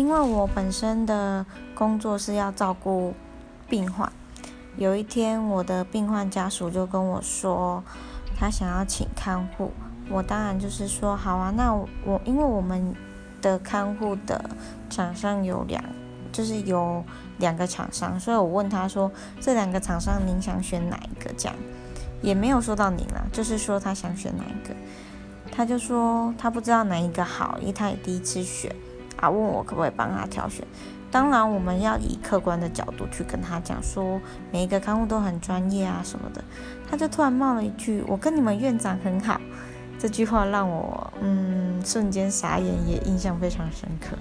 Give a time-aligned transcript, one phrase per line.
[0.00, 1.44] 因为我本身的
[1.74, 3.12] 工作是要照顾
[3.68, 4.10] 病患，
[4.78, 7.84] 有一天我的病患家属就跟我说，
[8.34, 9.70] 他想要请看护，
[10.08, 12.94] 我当然就是说好啊，那我因为我们
[13.42, 14.42] 的看护的
[14.88, 15.84] 厂商有两，
[16.32, 17.04] 就是有
[17.36, 21.30] 两个厂商，所以我问他说，这两个厂商您想选哪一个？
[21.36, 21.54] 这样
[22.22, 24.74] 也没有说到您啦，就是说他想选哪一个，
[25.52, 28.74] 他就说他不知道哪一个好，因为他也第一次选。
[29.20, 30.64] 他，问我可不可以帮他挑选？
[31.10, 34.20] 当然，我们要以客观的角度去跟他讲，说
[34.52, 36.42] 每一个看护都很专业啊什么的。
[36.88, 39.40] 他就突然冒了一句：“我跟你们院长很好。”
[39.98, 44.16] 这句话让我嗯瞬间傻眼，也印象非常深刻。